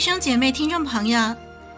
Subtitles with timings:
[0.00, 1.36] 弟兄姐妹、听众朋友，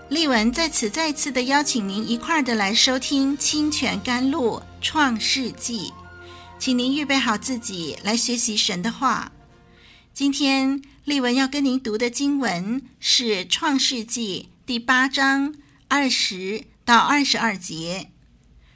[0.08, 5.88] 丽文在此再次的邀请您一块儿的来收听《清泉甘露创世纪》，
[6.56, 9.32] 请您预备好自己来学习神的话。
[10.14, 15.56] 今天丽文要跟您读的经文是《创世纪》第八章
[15.88, 18.10] 二十到二十二节，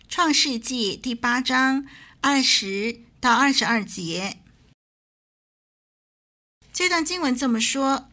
[0.12, 1.86] 《创世纪》第八章
[2.20, 4.38] 二十到二十二节。
[6.72, 8.08] 这段经文这么说。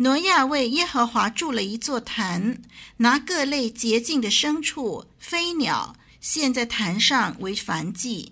[0.00, 2.62] 挪亚为耶和华筑了一座坛，
[2.98, 8.30] 拿各类洁净的牲畜、飞鸟献在坛上为燔祭。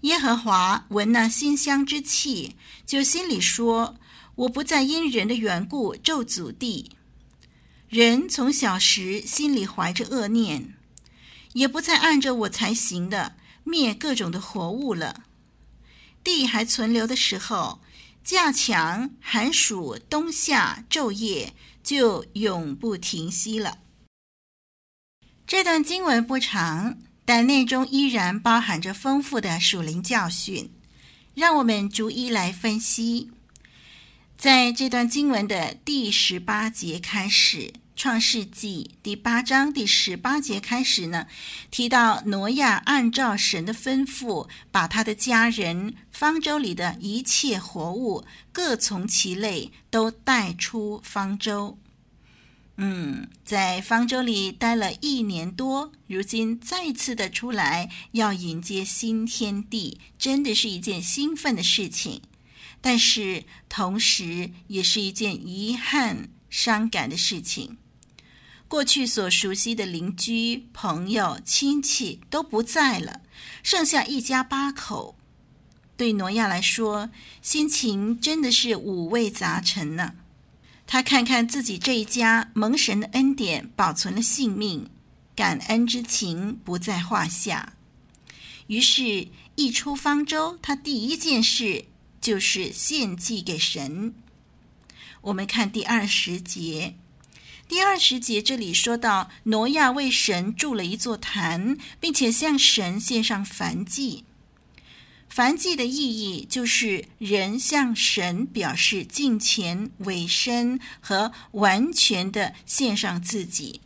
[0.00, 2.56] 耶和华闻那馨香之气，
[2.86, 3.96] 就心里说
[4.36, 6.92] ：“我不再因人的缘故咒诅地。
[7.90, 10.72] 人从小时心里怀着恶念，
[11.52, 15.24] 也不再按着我才行的灭各种的活物了。
[16.24, 17.80] 地还存留的时候。”
[18.24, 23.78] 架墙、寒暑、冬夏、昼夜，就永不停息了。
[25.46, 30.72] 这段经文不长，但内中依然包含着丰富的属灵教训，
[31.34, 33.30] 让我们逐一来分析。
[34.42, 37.72] 在这段经文的第十八节开始。
[37.94, 41.28] 创世纪第八章第十八节开始呢，
[41.70, 51.78] 提到挪亚按照神的吩咐，把他的家人、方舟里的一切活物，各从其类，都带出方舟。
[52.78, 62.20] 嗯，在方舟里待了一年多，如今再次的出来，要迎接新天地，真的是一件兴奋的事情，
[62.82, 67.78] 但是同时也是一件遗憾、伤感的事情。
[68.68, 73.22] 过去所熟悉的邻居、朋友、亲戚都不在了，
[73.62, 75.16] 剩下一家八口。
[75.96, 77.10] 对挪亚来说，
[77.40, 80.14] 心情真的是五味杂陈呢。
[80.86, 84.90] 他看看自己这一家蒙神的恩典保存了性命，
[85.36, 87.74] 感恩之情不在话下。
[88.66, 91.84] 于是，一出方舟，他第一件事
[92.22, 94.14] 就是献祭给神。
[95.20, 96.94] 我们看第二十节。
[97.68, 104.24] 第二十节这里说到，挪亚为神筑了一座坛，并且向神献上燔祭。
[105.34, 113.80] 燔祭的意义就是人向神表示敬虔、委身和完全的献上自己。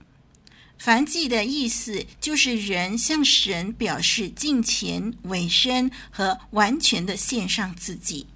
[0.80, 8.26] 燔祭的意思就是人向神表示敬虔、委身和完全的献上自己。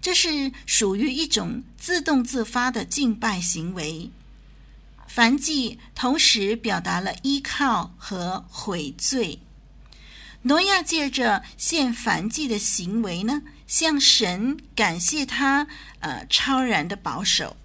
[0.00, 4.10] 这是属于一种自动自发的敬拜行为。
[5.12, 9.40] 燔祭同时表达了依靠和悔罪。
[10.42, 15.66] 挪亚借着献燔祭的行为呢，向神感谢他，
[16.00, 17.56] 呃，超然的保守。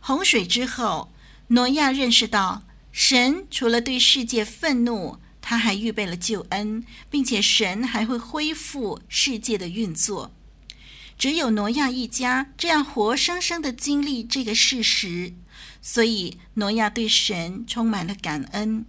[0.00, 1.10] 洪水之后，
[1.46, 2.63] 挪亚认识到，
[2.94, 10.32] 神除了对世界愤怒，他还预备了救恩，并且神还会恢复世界的运作。
[11.18, 15.34] 只有挪亚一家这样活生生的经历这个事实。
[15.82, 18.86] 所以，挪亚对神充满了感恩。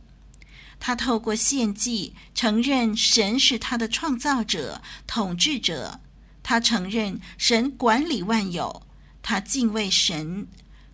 [0.79, 5.99] 他透过献祭承认神是他的创造者、统治者。
[6.43, 8.83] 他承认神管理万有。
[9.23, 10.47] 他敬畏神，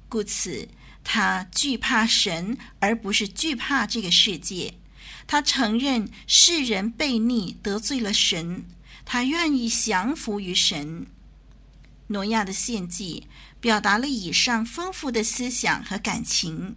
[0.07, 0.69] 故此
[1.03, 4.75] 他惧怕神，而不是惧怕这个世界。
[5.27, 8.65] 他承认世人悖逆得罪了神，
[9.05, 11.07] 他愿意降服于神。
[12.07, 13.27] 挪亚的献祭。
[13.61, 16.75] 表达了以上丰富的思想和感情。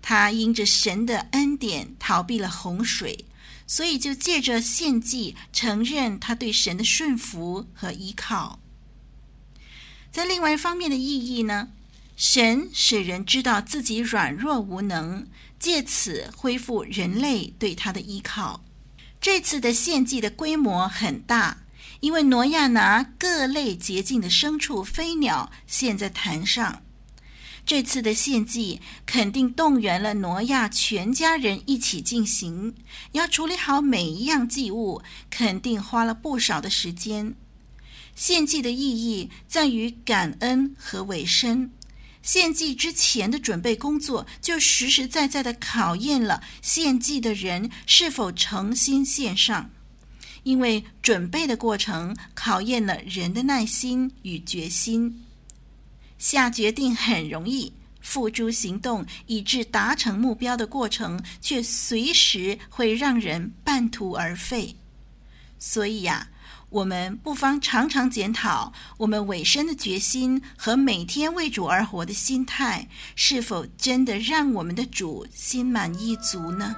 [0.00, 3.24] 他因着神的恩典逃避了洪水，
[3.66, 8.60] 所以就借着献祭承认他对神的顺服和依靠。
[10.12, 11.70] 在另外一方面的意义呢，
[12.18, 15.24] 神使人知道自己软弱无能，
[15.60, 18.64] 借此恢复人类对他的依靠。
[19.20, 21.58] 这次的献祭的规模很大。
[22.00, 26.82] 因为挪亚拿各类洁净的牲畜、飞鸟献在坛上，
[27.64, 32.74] 这次的献祭肯定动员了挪亚全家人一起进行，
[33.12, 37.34] 要处理好每一样祭物，肯定花了不少的时间。
[38.14, 41.72] 献祭的意义在于感恩和委身。
[42.28, 49.70] 献祭之前的准备工作，就实实在在地考验了献祭的人是否诚心献上。
[50.42, 55.24] 因为准备的过程考验了人的耐心与决心。
[56.18, 57.72] 下决定很容易，
[58.02, 64.76] 付诸行动以致达成目标的过程，却随时会让人半途而废。
[65.58, 66.28] 所以呀、
[66.70, 76.76] 我们不妨常常检讨我们委身的决心和每天为主而活的心态，是否真的让我们的主心满意足呢？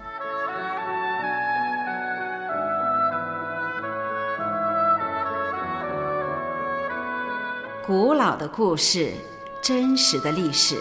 [7.85, 9.13] 古老的故事，
[9.61, 10.81] 真实的历史，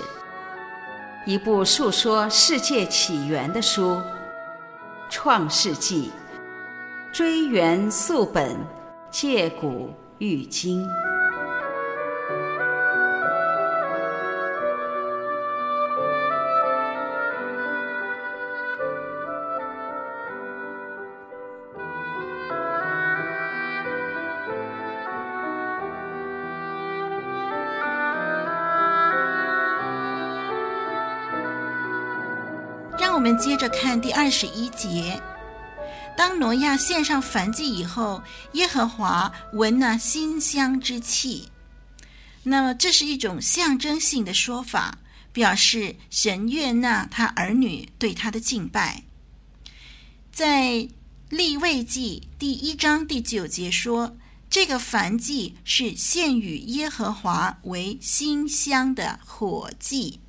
[1.25, 3.93] 一部述说世界起源的书，
[5.09, 6.11] 《创世纪》，
[7.11, 8.55] 追源溯本。
[9.11, 10.87] 借古喻今，
[32.97, 35.19] 让我们接着看第二十一节。
[36.19, 38.21] 当挪亚献上燔祭以后，
[38.51, 41.47] 耶和华闻那馨香之气。
[42.43, 44.97] 那么，这是一种象征性的说法，
[45.31, 49.03] 表示神悦纳他儿女对他的敬拜。
[50.29, 50.89] 在
[51.29, 54.17] 立位记第一章第九节说，
[54.49, 60.19] 这个燔祭是献与耶和华为馨香的火祭。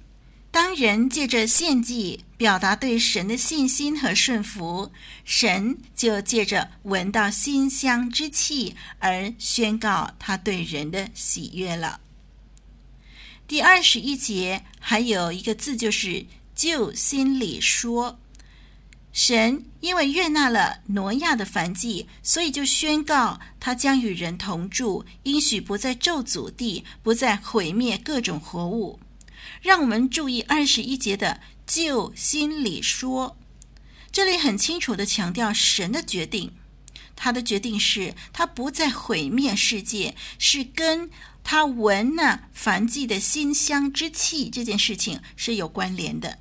[0.52, 4.90] 当人借着献祭表达对神的信心和顺服，
[5.26, 12.00] 神就借着闻到馨香之气而宣告他对人的喜悦了。
[13.46, 16.24] 第二十一节还有一个字，就是
[16.56, 18.18] “就心里说”。
[19.12, 28.98] 神因为悦纳了挪亚的凡祭，所以就宣告他将与人同住，应许不再咒诅地，不再毁灭各种活物。
[29.60, 31.40] 让我们注意二十一节的
[31.70, 33.38] “就心里说”，
[34.10, 36.52] 这里很清楚地强调神的决定。
[37.14, 41.10] 他的决定是他不再毁灭世界，是跟
[41.44, 46.38] 他闻那凡祭的馨香之气这件事情是有关联的。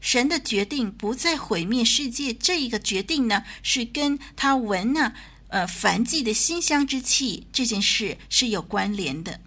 [0.00, 5.14] 神的决定不再毁灭世界，这一个决定呢，是跟他闻那
[5.48, 9.40] 呃凡祭的馨香之气这件事是有关联的。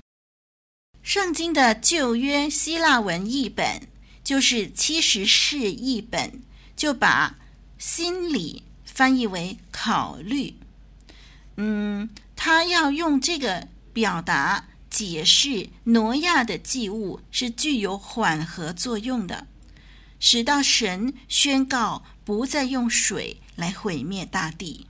[1.04, 3.88] 圣经的旧约希腊文译本
[4.30, 6.44] 就是其实是一本，
[6.76, 7.40] 就把
[7.80, 10.54] “心理”翻译为“考虑”。
[11.58, 19.48] 嗯，他要用这个表达解释挪亚的祭物是具有缓和作用的，
[20.20, 24.86] 使到神宣告不再用水来毁灭大地。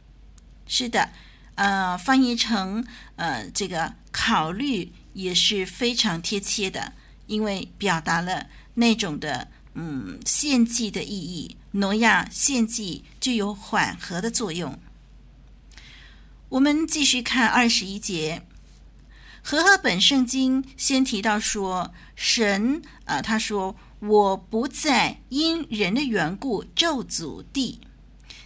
[0.68, 1.12] 是的，
[1.56, 2.86] 呃，翻译成
[3.16, 4.92] 呃这个考虑。
[5.14, 6.94] 也是非常贴切的，
[7.26, 8.46] 因为表达了
[8.80, 11.58] 那种的嗯献祭的意义。
[11.72, 14.80] 挪亚献祭具有缓和的作用。
[16.50, 18.42] 我们继续看二十一节，
[19.44, 27.80] 和合本圣经先提到说，神啊、呃，他说我不再因人的缘故咒诅地，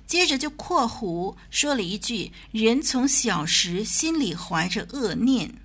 [0.06, 5.56] 接着就括弧说了一句，人从小时心里怀着恶念。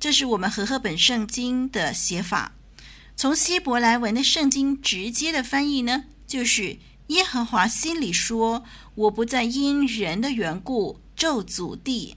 [0.00, 2.57] 这是我们和合本圣经的写法。
[3.18, 8.62] 从希伯来文的圣经直接的翻译呢，就是耶和华心里说
[8.94, 12.14] ：“我不再因人的缘故咒诅地。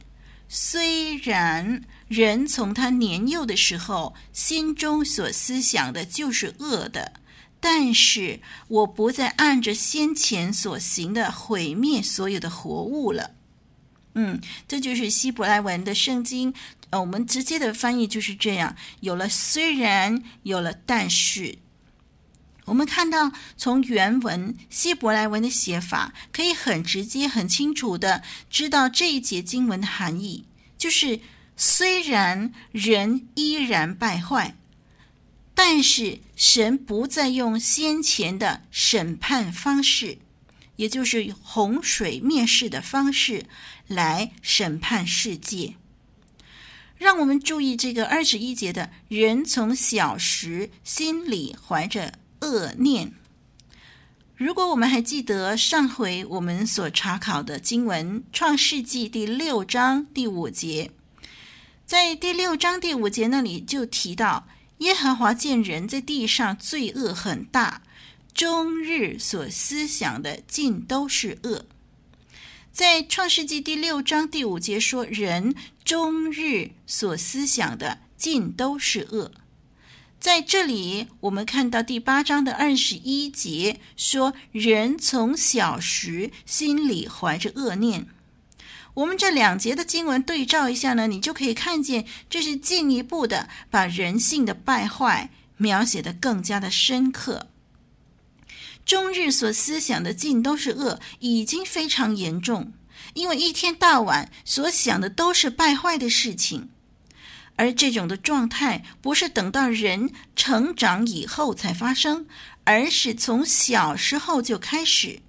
[0.48, 7.14] 虽然人从他年幼的时候心中所思想的就是恶的，
[7.60, 13.32] 但是我不再按着先前所行的毁灭所有的活物了。”
[14.14, 16.54] 嗯，这就是希伯来文的圣经。
[16.92, 21.58] 呃，我们直接的翻译就是这样，有了虽然，有了但是。
[22.66, 30.46] 我们看到从原文希伯来文的写法，可以很直接、很清楚的知道这一节经文的含义，
[30.78, 31.20] 就是
[31.58, 34.56] 虽然人依然败坏，
[35.54, 40.20] 但是神不再用先前的审判方式，
[40.76, 43.46] 也就是洪水灭世的方式
[43.88, 45.76] 来审判世界。
[47.02, 53.12] 让我们注意这个二十一节的人从小时心里怀着恶念。
[54.36, 60.92] 如果我们还记得上回我们所查考的经文《创世纪》第六章第五节，
[61.88, 67.82] 在第六章第五节那里就提到，耶和华见人在地上罪恶很大，
[68.32, 71.66] 终日所思想的尽都是恶。
[72.72, 79.34] 在创世纪第六章第五节说，人终日所思想的尽都是恶。
[80.22, 88.08] 在这里，我们看到第八章的二十一节说，人从小时心里怀着恶念。
[88.94, 97.51] 我们这两节的经文对照一下呢，你就可以看见，这是进一步的把人性的败坏描写得更加的深刻。
[98.86, 102.74] 终日所思想的尽都是恶，已经非常严重，
[103.14, 106.70] 因为一天到晚所想的都是败坏的事情，
[107.56, 112.26] 而这种的状态不是等到人成长以后才发生，
[112.64, 115.22] 而是从小时候就开始。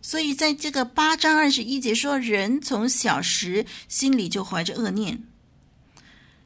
[0.00, 5.22] 所以在这个八章二十一节说，人从小时心里就怀着恶念，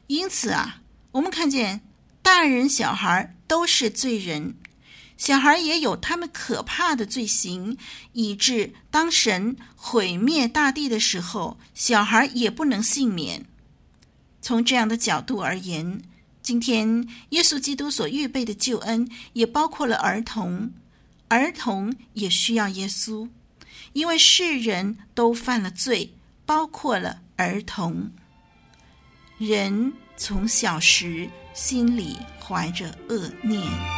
[0.05, 0.81] 因此啊，
[1.13, 1.81] 我们看见
[2.21, 4.53] 大人小孩都是罪人。
[5.17, 7.75] 小孩也有他们可怕的罪行，
[8.13, 13.45] 以致当神毁灭大地的时候，小孩也不能幸免。
[14.41, 16.01] 从这样的角度而言，
[16.43, 20.71] 今天耶稣基督所预备的救恩也包括了儿童，
[21.29, 23.27] 儿童也需要耶稣，
[23.93, 26.13] 因为世人都犯了罪，
[26.45, 28.11] 包括了儿童。
[29.39, 33.96] 人从小时心里怀着恶念。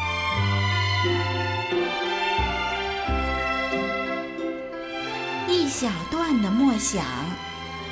[5.79, 7.05] 小段的默想，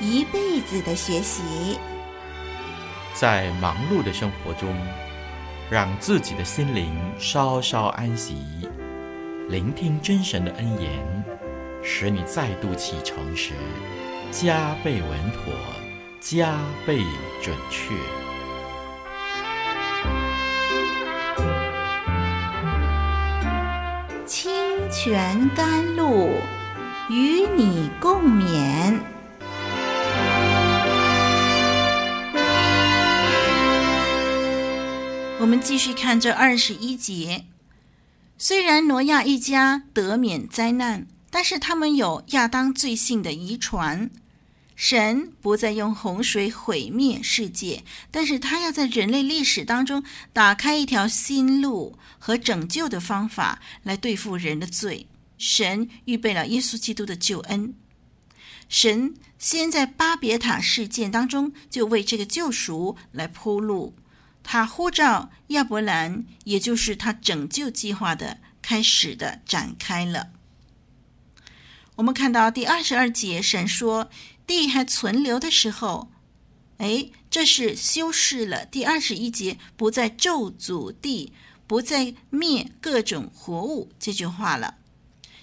[0.02, 1.80] 一辈子的学习。
[3.14, 4.76] 在忙碌的生活中，
[5.70, 8.68] 让自己的心灵稍稍安息，
[9.48, 11.24] 聆听真神的恩言，
[11.82, 13.54] 使你再度启程时
[14.32, 15.54] 加倍稳妥，
[16.20, 17.02] 加倍
[17.42, 17.94] 准确。
[24.26, 24.52] 清
[24.92, 26.32] 泉甘露，
[27.10, 29.00] 与你共勉。
[35.40, 37.46] 我们继续看这二十一节。
[38.38, 44.10] 虽然挪亚一家得免灾难，但是他们有亚当罪性的遗传。
[44.76, 55.08] 神不再用洪水毁灭世界，但是他要在人类历史当中打开一条新路和拯救的方法来对付人的罪。
[55.38, 57.74] 神预备了耶稣基督的救恩。
[58.68, 63.96] 神先在巴别塔事件当中就为这个救赎来铺路，
[64.44, 70.32] 他呼召亚伯兰，也就是他拯救计划的开始的展开了。
[71.96, 74.10] 我们看到第二十二节，神说。
[74.48, 76.10] 地还存留的时候，
[76.78, 81.34] 哎，这是修饰了第二十一节“不再咒诅地，
[81.68, 84.77] 不再灭各种活物”这句话了。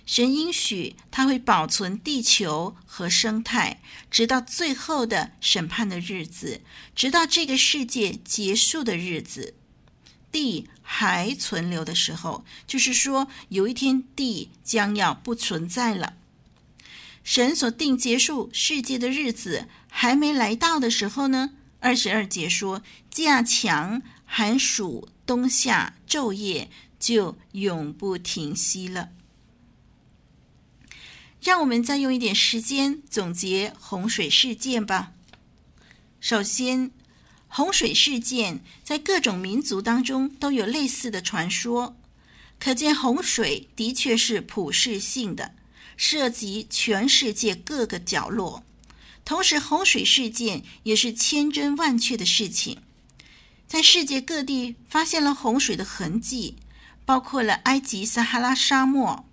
[0.06, 3.80] 神应许他会保存地球和生态，
[4.10, 6.60] 直到最后的审判的日子，
[6.94, 9.54] 直到这个世界结束的日子。
[10.30, 16.14] 地还存留的时候，就是说有一天地将要不存在了。
[17.22, 26.68] 神所定结束世界的日子还没来到的时候呢，二十二节说，架强寒暑冬夏昼夜
[26.98, 29.10] 就永不停息了。
[31.44, 35.12] 让我们再用一点时间总结洪水事件吧。
[36.18, 36.90] 首先，
[37.48, 41.94] 洪水事件在各种民族当中都有类似的传说，
[42.58, 45.54] 可见洪水的确是普世性的。
[45.96, 48.64] 涉及全世界各个角落，
[49.24, 52.80] 同时洪水事件也是千真万确的事情。
[53.68, 56.56] 在世界各地发现了洪水的痕迹，
[57.04, 59.24] 包括了埃及撒哈拉沙漠，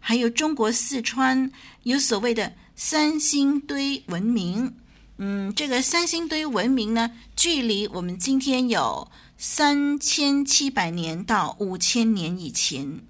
[0.00, 1.52] 还有中国四川
[1.84, 4.74] 有所谓的三星堆文明。
[5.18, 13.00] 嗯，这个三星堆文明呢，距离我们今天有三千七百年到五千年以前。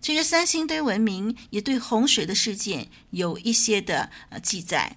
[0.00, 4.96] 这个三星堆文明也对洪水的事件有一些的呃记载，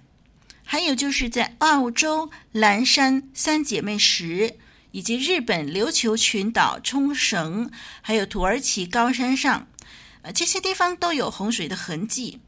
[0.62, 4.56] 还有就是在澳洲蓝山三姐妹石，
[4.92, 7.70] 以及日本琉球群岛冲绳，
[8.02, 9.66] 还有土耳其高山上，
[10.22, 12.40] 呃这些地方都有洪水的痕迹。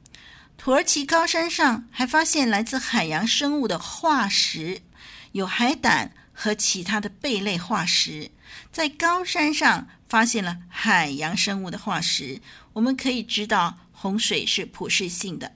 [0.56, 4.82] 土耳其高山上还发现来自海洋生物的化石，
[5.32, 8.30] 有海胆和其他的贝类化石，
[8.72, 9.88] 在高山上。
[10.10, 12.40] 发现了海洋生物的化石，
[12.72, 15.52] 我们可以知道洪水是普世性的。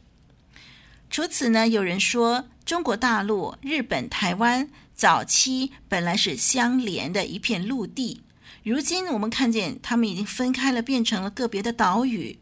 [1.11, 8.23] 除此呢，有人说中国大陆、日本、台湾早期本来是相连的一片陆地，
[8.65, 12.39] 如今我们看见它们已经分开了，变成了个别的岛屿。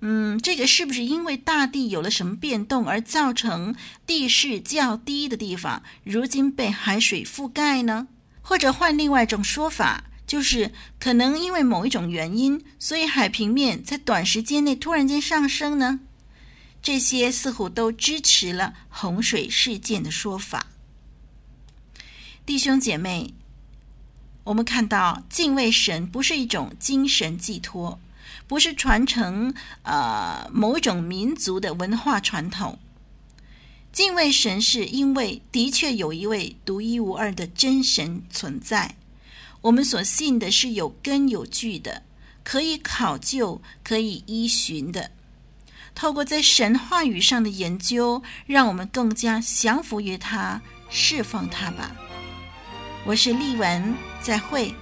[0.00, 3.74] 嗯，这个是不是因为大地有了什么变动而造成
[4.06, 8.08] 地势较低的地方，如今被海水覆盖呢？
[8.40, 16.00] 或者换另外一种说法，就是可能因为某一种原因，所以海平面在短时间内突然间上升呢？
[16.82, 20.66] 这些似乎都支持了洪水事件的说法。
[22.44, 23.32] 弟兄姐妹，
[24.44, 27.98] 我们看到敬畏神不是一种精神寄托，
[28.46, 32.78] 不是传承呃某种民族的文化传统。
[33.90, 38.96] 敬畏神是因为的确有一位独一无二的真神存在，
[39.62, 42.02] 我们所信的是有根有据的，
[42.42, 45.12] 可以考究、可以依循的。
[45.94, 50.60] 透过在神话语上的研究，让我们更加降服于他，
[50.90, 51.94] 释放他吧。
[53.06, 54.74] 我是丽文，再会。